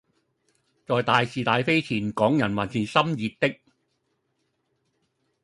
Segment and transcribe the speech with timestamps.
[0.87, 3.59] 在大事大非前港人還是心熱的